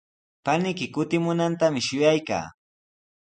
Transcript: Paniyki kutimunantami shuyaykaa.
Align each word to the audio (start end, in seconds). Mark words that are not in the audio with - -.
Paniyki 0.45 0.85
kutimunantami 0.95 1.79
shuyaykaa. 1.87 2.45